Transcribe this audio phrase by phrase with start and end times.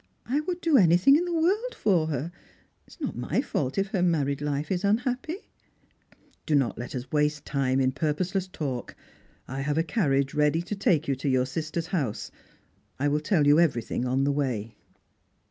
[0.25, 2.31] I would do anything in the world for her.
[2.87, 5.47] It is not my fault if her married life is unhappy.""
[6.47, 8.95] Do not let us waste time in purposeless talk.
[9.45, 12.31] 1 have a carriage ready to take you to your sister's house.
[12.97, 14.73] I will telJ you everything on the way."